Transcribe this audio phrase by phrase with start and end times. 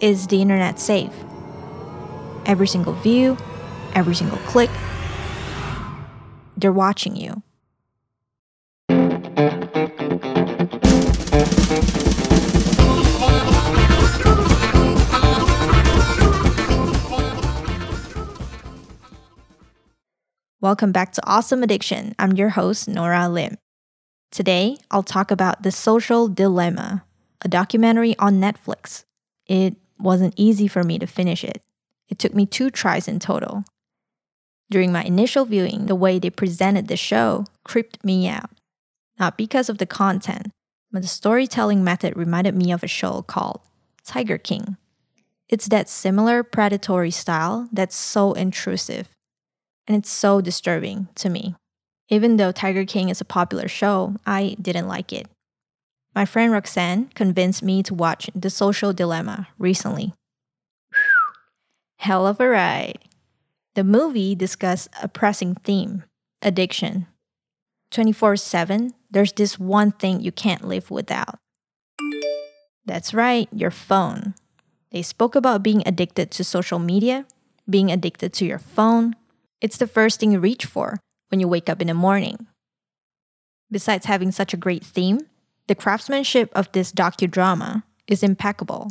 [0.00, 1.12] Is the internet safe?
[2.44, 3.38] Every single view,
[3.94, 4.70] every single click,
[6.56, 7.42] they're watching you.
[20.60, 22.14] Welcome back to Awesome Addiction.
[22.18, 23.58] I'm your host, Nora Lim.
[24.32, 27.04] Today, I'll talk about The Social Dilemma,
[27.42, 29.04] a documentary on Netflix.
[29.46, 31.62] It wasn't easy for me to finish it.
[32.08, 33.64] It took me two tries in total.
[34.70, 38.50] During my initial viewing, the way they presented the show creeped me out.
[39.18, 40.48] Not because of the content,
[40.90, 43.60] but the storytelling method reminded me of a show called
[44.04, 44.76] Tiger King.
[45.48, 49.08] It's that similar predatory style that's so intrusive
[49.86, 51.54] and it's so disturbing to me.
[52.08, 55.26] Even though Tiger King is a popular show, I didn't like it.
[56.14, 60.14] My friend Roxanne convinced me to watch The Social Dilemma recently.
[61.98, 62.98] Hell of a ride.
[63.74, 66.04] The movie discussed a pressing theme
[66.40, 67.06] addiction.
[67.90, 71.38] 24 7, there's this one thing you can't live without.
[72.84, 74.34] That's right, your phone.
[74.90, 77.26] They spoke about being addicted to social media,
[77.68, 79.16] being addicted to your phone,
[79.64, 80.98] it's the first thing you reach for
[81.30, 82.46] when you wake up in the morning.
[83.70, 85.20] Besides having such a great theme,
[85.66, 88.90] the craftsmanship of this docudrama is impeccable.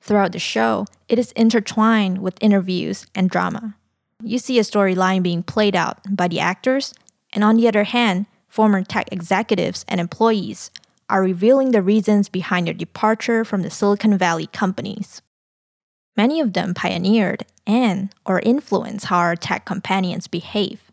[0.00, 3.76] Throughout the show, it is intertwined with interviews and drama.
[4.22, 6.94] You see a storyline being played out by the actors,
[7.32, 10.70] and on the other hand, former tech executives and employees
[11.08, 15.22] are revealing the reasons behind their departure from the Silicon Valley companies.
[16.16, 20.90] Many of them pioneered and or influenced how our tech companions behave.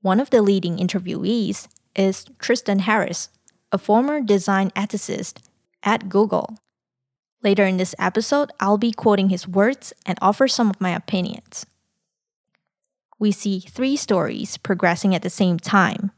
[0.00, 3.30] One of the leading interviewees is Tristan Harris,
[3.72, 5.42] a former design ethicist
[5.82, 6.58] at Google.
[7.42, 11.66] Later in this episode, I'll be quoting his words and offer some of my opinions.
[13.18, 16.12] We see three stories progressing at the same time.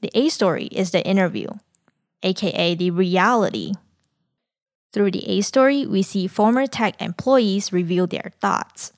[0.00, 1.48] The A story is the interview,
[2.22, 3.74] aka the reality
[4.94, 8.92] through the A story, we see former tech employees reveal their thoughts.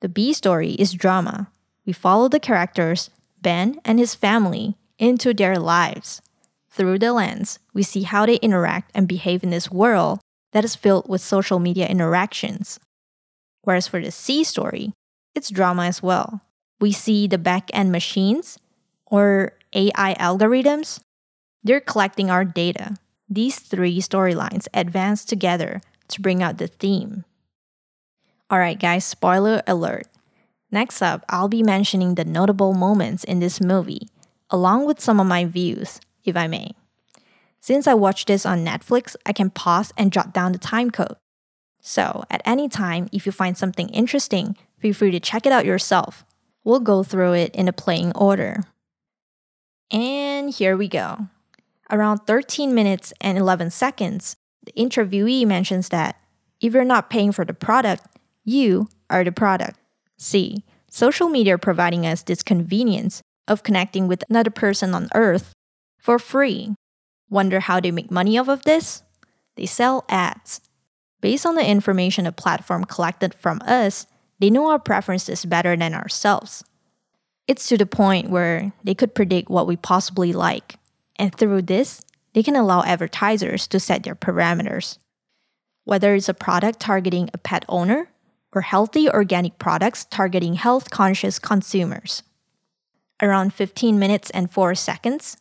[0.00, 1.50] The B story is drama.
[1.84, 3.10] We follow the characters,
[3.42, 6.22] Ben and his family, into their lives.
[6.78, 10.20] Through the lens, we see how they interact and behave in this world
[10.52, 12.78] that is filled with social media interactions.
[13.62, 14.92] Whereas for the C story,
[15.34, 16.40] it's drama as well.
[16.80, 18.60] We see the back end machines,
[19.06, 21.00] or AI algorithms,
[21.64, 22.94] they're collecting our data.
[23.28, 27.24] These three storylines advance together to bring out the theme.
[28.52, 30.06] Alright, guys, spoiler alert.
[30.70, 34.08] Next up, I'll be mentioning the notable moments in this movie,
[34.48, 36.72] along with some of my views, if I may.
[37.60, 41.16] Since I watched this on Netflix, I can pause and jot down the time code.
[41.80, 45.64] So, at any time, if you find something interesting, feel free to check it out
[45.64, 46.24] yourself.
[46.64, 48.62] We'll go through it in a playing order.
[49.90, 51.28] And here we go.
[51.90, 56.20] Around 13 minutes and 11 seconds, the interviewee mentions that
[56.60, 58.04] if you're not paying for the product,
[58.44, 59.78] you are the product.
[60.18, 65.52] See, social media providing us this convenience of connecting with another person on earth
[66.08, 66.74] for free.
[67.28, 69.02] Wonder how they make money off of this?
[69.56, 70.62] They sell ads.
[71.20, 74.06] Based on the information the platform collected from us,
[74.40, 76.64] they know our preferences better than ourselves.
[77.46, 80.76] It's to the point where they could predict what we possibly like.
[81.16, 82.00] And through this,
[82.32, 84.96] they can allow advertisers to set their parameters.
[85.84, 88.08] Whether it's a product targeting a pet owner
[88.54, 92.22] or healthy organic products targeting health conscious consumers.
[93.20, 95.36] Around 15 minutes and 4 seconds,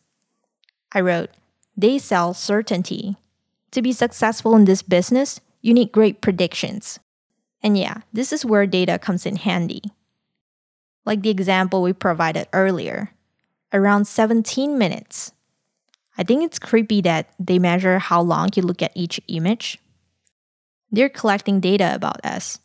[0.91, 1.29] I wrote,
[1.75, 3.17] They sell certainty.
[3.71, 6.99] To be successful in this business, you need great predictions.
[7.61, 9.81] And yeah, this is where data comes in handy.
[11.05, 13.11] Like the example we provided earlier,
[13.73, 15.31] around 17 minutes,
[16.17, 19.79] I think it's creepy that they measure how long you look at each image.
[20.91, 22.59] They're collecting data about us.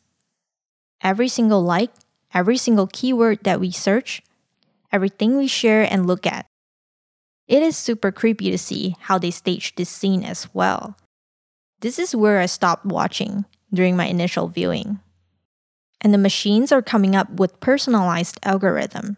[1.02, 1.90] Every single like,
[2.32, 4.22] every single keyword that we search,
[4.90, 6.46] everything we share and look at.
[7.48, 10.96] It is super creepy to see how they stage this scene as well.
[11.80, 13.44] This is where I stopped watching
[13.74, 15.00] during my initial viewing.
[16.00, 19.16] And the machines are coming up with personalized algorithm.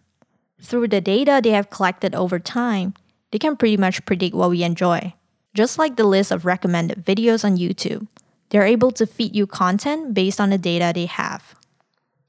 [0.61, 2.95] Through the data they have collected over time,
[3.31, 5.13] they can pretty much predict what we enjoy.
[5.55, 8.09] Just like the list of recommended videos on YouTube,
[8.49, 11.55] they're able to feed you content based on the data they have.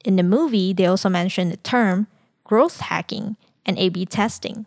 [0.04, 2.08] In the movie, they also mention the term
[2.44, 4.66] growth hacking and A B testing.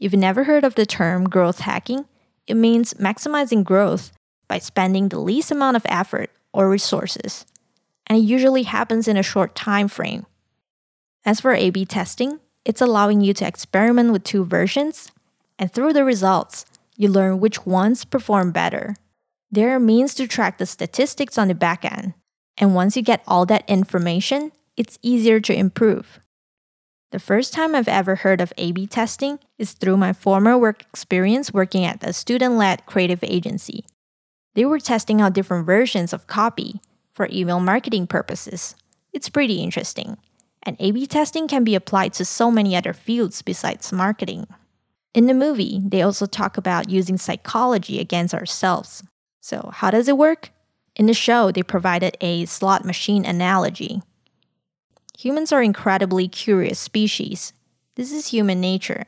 [0.00, 2.06] You've never heard of the term growth hacking,
[2.46, 4.12] it means maximizing growth
[4.48, 7.44] by spending the least amount of effort or resources,
[8.06, 10.24] and it usually happens in a short time frame.
[11.26, 15.12] As for A B testing, it's allowing you to experiment with two versions,
[15.58, 16.64] and through the results,
[16.96, 18.96] you learn which ones perform better.
[19.50, 22.14] There are means to track the statistics on the back end,
[22.56, 26.20] and once you get all that information, it's easier to improve.
[27.10, 30.82] The first time I've ever heard of A B testing is through my former work
[30.82, 33.84] experience working at a student led creative agency.
[34.54, 36.80] They were testing out different versions of copy
[37.12, 38.76] for email marketing purposes.
[39.12, 40.18] It's pretty interesting.
[40.62, 44.46] And A B testing can be applied to so many other fields besides marketing.
[45.12, 49.02] In the movie, they also talk about using psychology against ourselves.
[49.40, 50.50] So, how does it work?
[50.94, 54.02] In the show, they provided a slot machine analogy.
[55.20, 57.52] Humans are incredibly curious species.
[57.94, 59.04] This is human nature.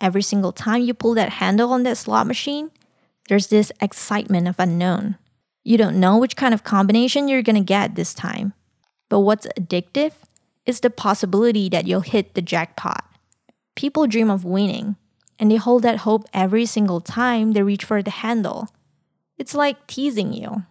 [0.00, 2.70] Every single time you pull that handle on that slot machine,
[3.28, 5.16] there's this excitement of unknown.
[5.64, 8.52] You don't know which kind of combination you're gonna get this time.
[9.08, 10.12] But what's addictive
[10.64, 13.04] is the possibility that you'll hit the jackpot.
[13.74, 14.94] People dream of winning,
[15.40, 18.68] and they hold that hope every single time they reach for the handle.
[19.38, 20.66] It's like teasing you.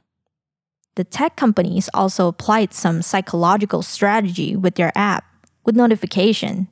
[0.95, 5.23] The tech companies also applied some psychological strategy with their app,
[5.65, 6.67] with notification.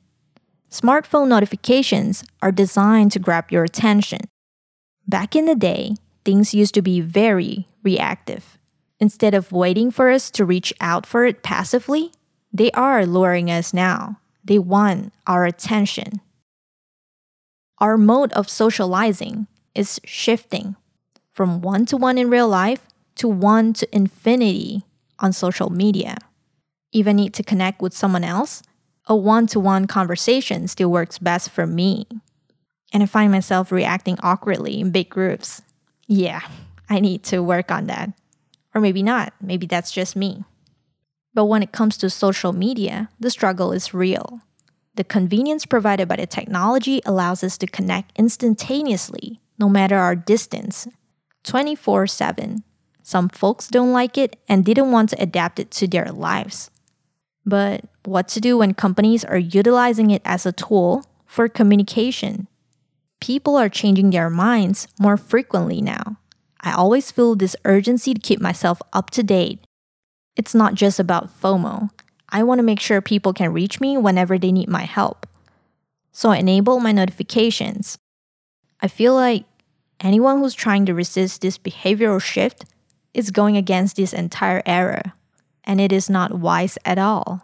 [0.70, 4.20] Smartphone notifications are designed to grab your attention.
[5.08, 5.94] Back in the day,
[6.24, 8.58] things used to be very reactive.
[9.00, 12.12] Instead of waiting for us to reach out for it passively,
[12.52, 14.20] they are luring us now.
[14.44, 16.20] They want our attention.
[17.78, 20.76] Our mode of socializing is shifting
[21.32, 22.86] from one to one in real life
[23.16, 24.84] to one to infinity
[25.18, 26.16] on social media.
[26.92, 28.62] Even need to connect with someone else?
[29.06, 32.06] A one to one conversation still works best for me.
[32.92, 35.62] And I find myself reacting awkwardly in big groups.
[36.06, 36.40] Yeah,
[36.88, 38.10] I need to work on that.
[38.74, 40.44] Or maybe not, maybe that's just me.
[41.34, 44.40] But when it comes to social media, the struggle is real.
[44.94, 50.88] The convenience provided by the technology allows us to connect instantaneously, no matter our distance,
[51.44, 52.64] 24 7.
[53.10, 56.70] Some folks don't like it and didn't want to adapt it to their lives.
[57.44, 62.46] But what to do when companies are utilizing it as a tool for communication?
[63.20, 66.18] People are changing their minds more frequently now.
[66.60, 69.58] I always feel this urgency to keep myself up to date
[70.36, 71.90] it's not just about FOMO.
[72.28, 75.26] I want to make sure people can reach me whenever they need my help.
[76.12, 77.98] So I enable my notifications.
[78.80, 79.46] I feel like
[79.98, 82.66] anyone who's trying to resist this behavioral shift
[83.14, 85.14] is going against this entire era,
[85.64, 87.42] and it is not wise at all.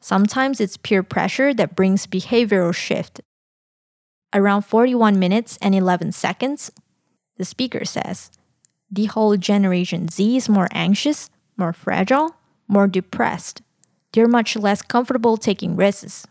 [0.00, 3.20] Sometimes it's peer pressure that brings behavioral shift.
[4.32, 6.70] Around 41 minutes and 11 seconds,
[7.36, 8.30] the speaker says,
[8.90, 12.36] the whole Generation Z is more anxious more fragile,
[12.68, 13.60] more depressed.
[14.12, 16.26] They're much less comfortable taking risks.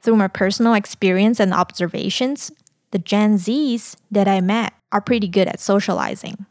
[0.00, 2.52] Through my personal experience and observations,
[2.92, 6.46] the Gen Zs that I met are pretty good at socializing,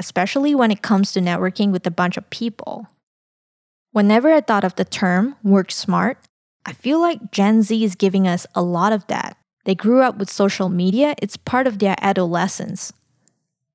[0.00, 2.88] especially when it comes to networking with a bunch of people.
[3.92, 6.18] Whenever I thought of the term work smart,
[6.66, 9.36] I feel like Gen Z is giving us a lot of that.
[9.64, 12.92] They grew up with social media, it's part of their adolescence.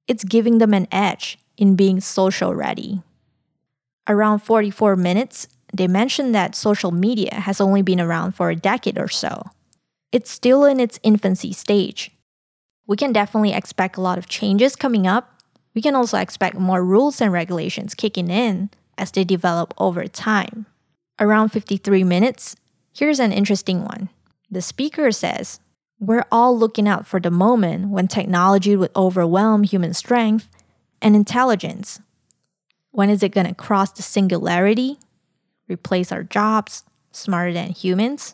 [0.08, 3.02] It's giving them an edge in being social ready
[4.08, 8.98] around 44 minutes, they mentioned that social media has only been around for a decade
[8.98, 9.44] or so.
[10.12, 12.12] It's still in its infancy stage.
[12.88, 15.35] We can definitely expect a lot of changes coming up.
[15.76, 20.66] We can also expect more rules and regulations kicking in as they develop over time.
[21.20, 22.56] Around 53 minutes,
[22.94, 24.10] here's an interesting one.
[24.50, 25.60] The speaker says,
[26.00, 30.50] We're all looking out for the moment when technology would overwhelm human strength
[31.02, 32.00] and intelligence
[32.96, 34.98] when is it going to cross the singularity,
[35.68, 38.34] replace our jobs, smarter than humans?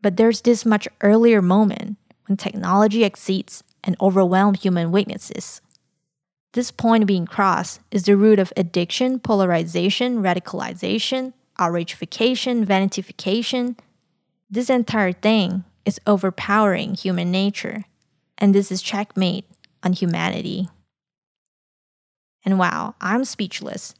[0.00, 5.60] But there's this much earlier moment when technology exceeds and overwhelms human weaknesses.
[6.52, 13.76] This point being crossed is the root of addiction, polarization, radicalization, outragification, vanitification.
[14.50, 17.84] This entire thing is overpowering human nature,
[18.36, 19.46] and this is checkmate
[19.82, 20.68] on humanity.
[22.44, 23.94] And wow, I'm speechless.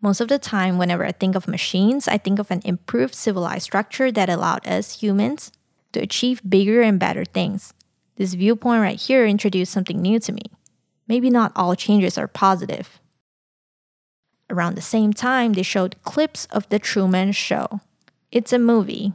[0.00, 3.64] Most of the time, whenever I think of machines, I think of an improved civilized
[3.64, 5.52] structure that allowed us humans
[5.92, 7.74] to achieve bigger and better things.
[8.16, 10.42] This viewpoint right here introduced something new to me.
[11.10, 13.00] Maybe not all changes are positive.
[14.48, 17.80] Around the same time, they showed clips of The Truman Show.
[18.30, 19.12] It's a movie.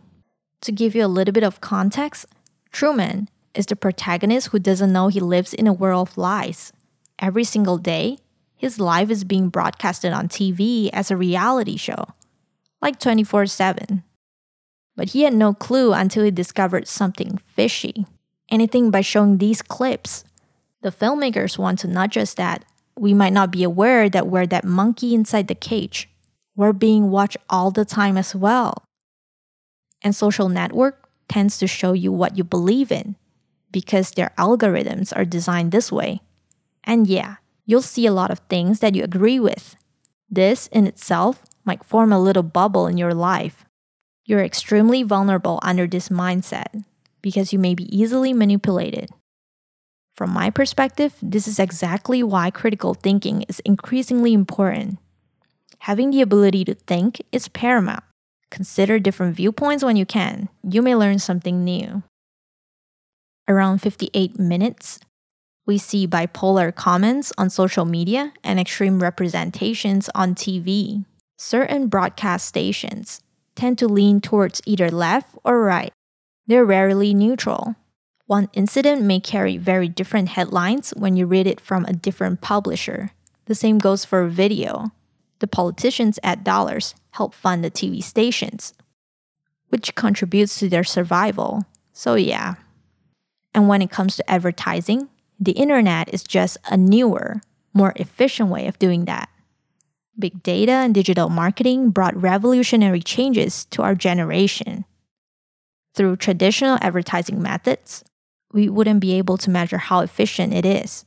[0.60, 2.26] To give you a little bit of context,
[2.70, 6.74] Truman is the protagonist who doesn't know he lives in a world of lies.
[7.18, 8.18] Every single day,
[8.58, 12.08] his life is being broadcasted on TV as a reality show,
[12.82, 14.04] like 24 7.
[14.98, 18.06] But he had no clue until he discovered something fishy.
[18.52, 20.26] Anything by showing these clips.
[20.86, 22.64] The filmmakers want to not just that
[22.96, 26.08] we might not be aware that we're that monkey inside the cage.
[26.56, 28.86] We're being watched all the time as well.
[30.04, 33.16] And social network tends to show you what you believe in
[33.72, 36.22] because their algorithms are designed this way.
[36.84, 39.76] And yeah, you'll see a lot of things that you agree with.
[40.30, 43.66] This in itself might form a little bubble in your life.
[44.24, 46.86] You're extremely vulnerable under this mindset
[47.24, 49.10] because you may be easily manipulated.
[50.16, 54.98] From my perspective, this is exactly why critical thinking is increasingly important.
[55.80, 58.04] Having the ability to think is paramount.
[58.50, 60.48] Consider different viewpoints when you can.
[60.64, 62.04] You may learn something new.
[63.48, 65.02] Around 58 minutes,
[65.66, 71.04] we see bipolar comments on social media and extreme representations on TV.
[71.38, 73.20] Certain broadcast stations
[73.56, 75.92] tend to lean towards either left or right.
[76.48, 77.76] They're rarely neutral.
[78.28, 83.12] One incident may carry very different headlines when you read it from a different publisher.
[83.46, 84.90] The same goes for video.
[85.40, 88.74] The politicians ad dollars help fund the TV stations,
[89.70, 91.66] which contributes to their survival.
[91.94, 92.56] So, yeah.
[93.54, 95.08] And when it comes to advertising,
[95.40, 97.42] the internet is just a newer,
[97.76, 99.30] more efficient way of doing that.
[100.18, 104.84] Big data and digital marketing brought revolutionary changes to our generation.
[105.94, 108.04] Through traditional advertising methods,
[108.56, 111.04] we wouldn't be able to measure how efficient it is.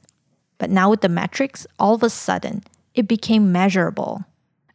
[0.59, 2.63] But now with the metrics, all of a sudden,
[2.95, 4.27] it became measurable.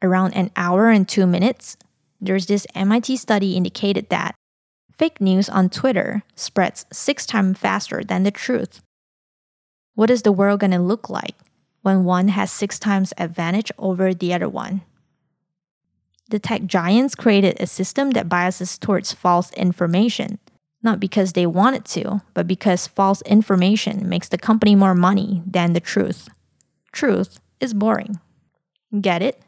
[0.01, 1.77] Around an hour and two minutes,
[2.19, 4.33] there's this MIT study indicated that
[4.91, 8.81] fake news on Twitter spreads six times faster than the truth.
[9.93, 11.35] What is the world gonna look like
[11.83, 14.81] when one has six times advantage over the other one?
[16.31, 20.39] The tech giants created a system that biases towards false information
[20.83, 25.41] not because they want it to, but because false information makes the company more money
[25.47, 26.27] than the truth.
[26.91, 28.19] Truth is boring.
[28.99, 29.41] Get it?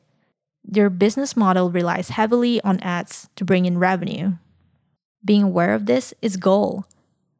[0.64, 4.34] Their business model relies heavily on ads to bring in revenue.
[5.24, 6.86] Being aware of this is goal.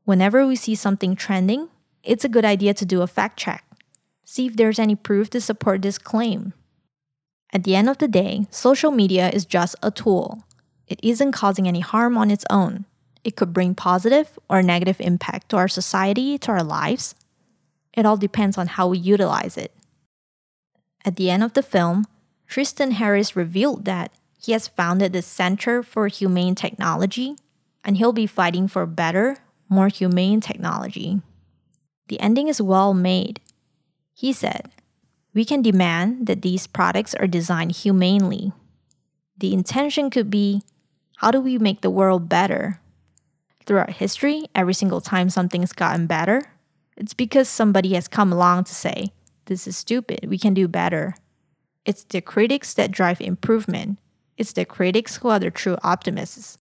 [0.04, 1.70] Whenever we see something trending,
[2.04, 3.64] it's a good idea to do a fact check.
[4.26, 6.54] See if there's any proof to support this claim.
[7.54, 10.44] At the end of the day, social media is just a tool.
[10.88, 12.86] It isn't causing any harm on its own
[13.26, 17.16] it could bring positive or negative impact to our society, to our lives.
[17.92, 19.74] It all depends on how we utilize it.
[21.04, 22.06] At the end of the film,
[22.48, 27.36] Tristan Harris revealed that he has founded the Center for Humane Technology
[27.84, 29.38] and he'll be fighting for better,
[29.70, 31.22] more humane technology.
[32.08, 33.42] The ending is well made.
[34.14, 34.70] He said,
[35.34, 38.54] We can demand that these products are designed humanely.
[39.38, 40.62] The intention could be
[41.18, 42.80] how do we make the world better
[43.66, 46.42] throughout history, every single time something's gotten better,
[46.98, 49.12] it's because somebody has come along to say,
[49.46, 51.16] This is stupid, we can do better.
[51.86, 54.00] It's the critics that drive improvement.
[54.38, 56.58] It's the critics who are the true optimists.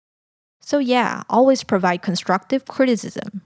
[0.61, 3.43] So, yeah, always provide constructive criticism.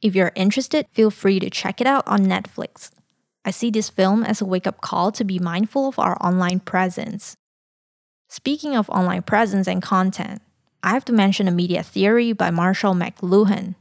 [0.00, 2.90] If you're interested, feel free to check it out on Netflix.
[3.44, 6.60] I see this film as a wake up call to be mindful of our online
[6.60, 7.34] presence.
[8.28, 10.42] Speaking of online presence and content,
[10.82, 13.76] I have to mention a media theory by Marshall McLuhan.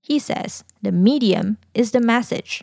[0.00, 2.62] He says the medium is the message.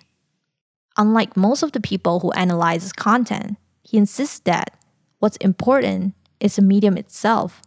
[0.97, 4.77] Unlike most of the people who analyzes content, he insists that
[5.19, 7.61] what's important is the medium itself.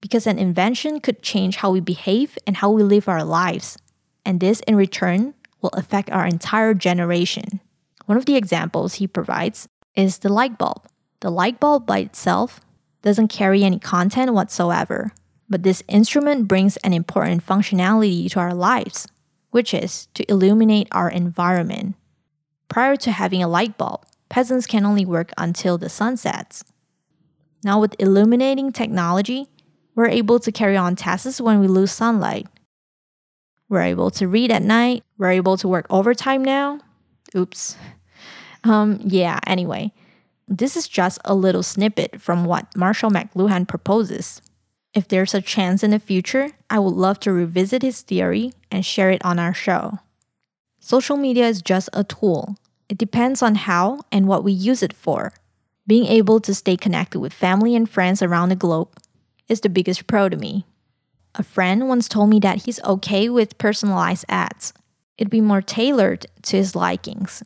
[0.00, 3.78] Because an invention could change how we behave and how we live our lives,
[4.24, 7.60] and this in return will affect our entire generation.
[8.06, 10.88] One of the examples he provides is the light bulb.
[11.20, 12.60] The light bulb by itself
[13.02, 15.12] doesn't carry any content whatsoever.
[15.48, 19.08] But this instrument brings an important functionality to our lives,
[19.50, 21.96] which is to illuminate our environment.
[22.68, 26.62] Prior to having a light bulb, peasants can only work until the sun sets.
[27.64, 29.48] Now, with illuminating technology,
[29.94, 32.46] we're able to carry on tasks when we lose sunlight.
[33.68, 35.04] We're able to read at night.
[35.18, 36.80] We're able to work overtime now.
[37.36, 37.76] Oops.
[38.64, 39.92] Um, yeah, anyway,
[40.50, 44.42] this is just a little snippet from what Marshall McLuhan proposes.
[44.92, 48.84] If there's a chance in the future, I would love to revisit his theory and
[48.84, 50.00] share it on our show.
[50.80, 52.56] Social media is just a tool.
[52.88, 55.32] It depends on how and what we use it for.
[55.86, 58.88] Being able to stay connected with family and friends around the globe
[59.48, 60.66] is the biggest pro to me.
[61.36, 64.72] A friend once told me that he's okay with personalized ads.
[65.16, 67.44] It'd be more tailored to his likings.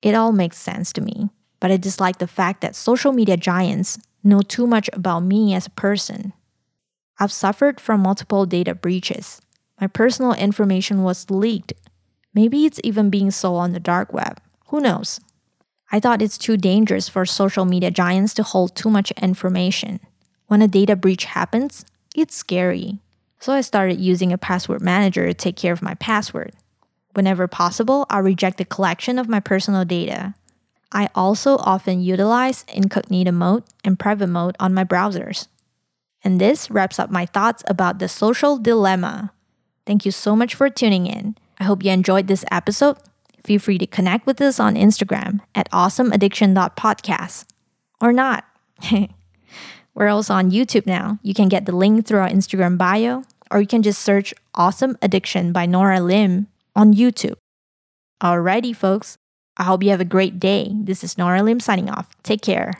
[0.00, 1.28] It all makes sense to me,
[1.60, 5.66] but I dislike the fact that social media giants know too much about me as
[5.66, 6.32] a person.
[7.18, 9.40] I've suffered from multiple data breaches.
[9.80, 11.72] My personal information was leaked.
[12.32, 14.40] Maybe it's even being sold on the dark web.
[14.68, 15.20] Who knows?
[15.92, 20.00] I thought it's too dangerous for social media giants to hold too much information.
[20.48, 21.84] When a data breach happens,
[22.16, 22.98] it's scary.
[23.38, 26.52] So I started using a password manager to take care of my password.
[27.14, 30.34] Whenever possible, I reject the collection of my personal data.
[30.94, 35.48] I also often utilize incognito mode and private mode on my browsers.
[36.22, 39.32] And this wraps up my thoughts about the social dilemma.
[39.86, 41.36] Thank you so much for tuning in.
[41.58, 42.96] I hope you enjoyed this episode.
[43.44, 47.44] Feel free to connect with us on Instagram at awesomeaddiction.podcast.
[48.00, 48.44] Or not.
[49.94, 51.18] We're also on YouTube now.
[51.22, 54.96] You can get the link through our Instagram bio, or you can just search Awesome
[55.02, 57.36] Addiction by Nora Lim on YouTube.
[58.22, 59.18] Alrighty, folks.
[59.56, 60.72] I hope you have a great day.
[60.74, 62.10] This is Nora Lim signing off.
[62.22, 62.72] Take care.